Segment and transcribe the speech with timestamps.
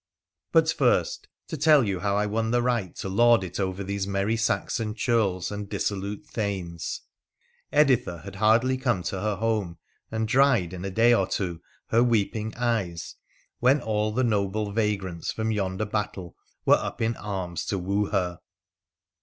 [0.51, 4.07] But first to tell you how I won the right to lord it over these
[4.07, 7.01] merry Saxon churls and dissolute thanes.
[7.71, 9.77] Editha had hardly come to her home
[10.09, 13.13] and dried, in a day or two, her weeping eyes,
[13.59, 18.39] when all the noble vagrants from yonder battle were up in arms to woo her.